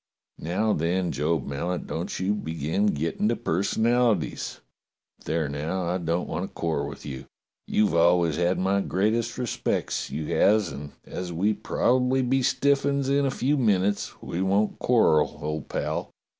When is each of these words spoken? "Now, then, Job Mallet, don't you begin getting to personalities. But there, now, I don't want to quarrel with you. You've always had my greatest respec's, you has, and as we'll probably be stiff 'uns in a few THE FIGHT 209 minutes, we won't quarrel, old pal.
"Now, 0.39 0.73
then, 0.73 1.11
Job 1.11 1.45
Mallet, 1.45 1.85
don't 1.85 2.19
you 2.19 2.33
begin 2.33 2.87
getting 2.87 3.29
to 3.29 3.35
personalities. 3.35 4.59
But 5.19 5.25
there, 5.27 5.47
now, 5.47 5.83
I 5.85 5.99
don't 5.99 6.27
want 6.27 6.47
to 6.47 6.53
quarrel 6.55 6.87
with 6.89 7.05
you. 7.05 7.27
You've 7.67 7.93
always 7.93 8.37
had 8.37 8.57
my 8.57 8.81
greatest 8.81 9.37
respec's, 9.37 10.09
you 10.09 10.25
has, 10.35 10.71
and 10.71 10.93
as 11.05 11.31
we'll 11.31 11.53
probably 11.53 12.23
be 12.23 12.41
stiff 12.41 12.83
'uns 12.83 13.09
in 13.09 13.27
a 13.27 13.29
few 13.29 13.55
THE 13.57 13.61
FIGHT 13.61 13.67
209 13.67 13.67
minutes, 13.67 14.21
we 14.23 14.41
won't 14.41 14.79
quarrel, 14.79 15.37
old 15.39 15.69
pal. 15.69 16.09